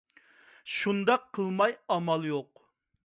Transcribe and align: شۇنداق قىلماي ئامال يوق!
شۇنداق 0.75 1.27
قىلماي 1.39 1.77
ئامال 1.97 2.27
يوق! 2.33 2.67